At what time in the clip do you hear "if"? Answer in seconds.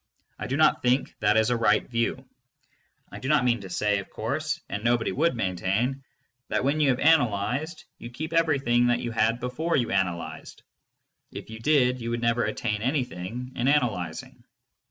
11.31-11.51